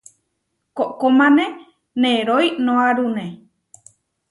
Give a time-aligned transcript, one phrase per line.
[0.77, 1.45] Koʼkómane
[2.01, 3.25] neroínoarune.